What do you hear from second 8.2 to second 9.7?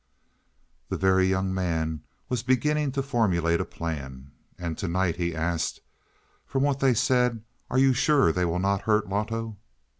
they will not hurt Loto?"